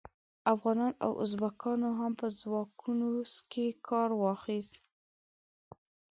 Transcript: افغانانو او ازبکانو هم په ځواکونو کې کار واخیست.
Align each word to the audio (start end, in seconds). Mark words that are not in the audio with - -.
افغانانو 0.53 0.99
او 1.05 1.11
ازبکانو 1.25 1.89
هم 1.99 2.11
په 2.19 2.27
ځواکونو 2.41 3.07
کې 3.51 3.65
کار 3.87 4.09
واخیست. 4.23 4.81